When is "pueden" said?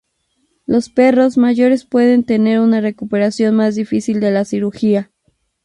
1.85-2.23